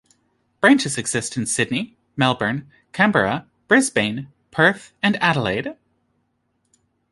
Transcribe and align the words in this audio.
Branches 0.61 0.97
exist 0.97 1.37
in 1.37 1.45
Sydney, 1.45 1.95
Melbourne, 2.17 2.67
Canberra, 2.91 3.45
Brisbane, 3.67 4.29
Perth 4.49 4.93
and 5.03 5.15
Adelaide. 5.21 5.75